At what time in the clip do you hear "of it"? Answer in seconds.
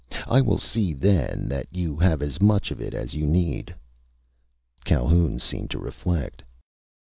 2.71-2.95